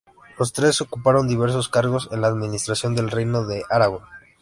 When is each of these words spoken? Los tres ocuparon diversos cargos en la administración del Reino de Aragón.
Los 0.39 0.51
tres 0.51 0.81
ocuparon 0.81 1.27
diversos 1.27 1.69
cargos 1.69 2.09
en 2.11 2.21
la 2.21 2.27
administración 2.29 2.95
del 2.95 3.11
Reino 3.11 3.45
de 3.45 3.61
Aragón. 3.69 4.01